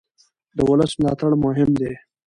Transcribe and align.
د 0.55 0.57
ولس 0.69 0.91
ملاتړ 0.99 1.31
مهم 1.45 1.69
دی 1.79 1.91